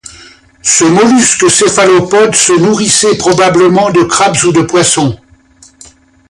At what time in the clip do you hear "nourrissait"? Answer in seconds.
2.53-3.17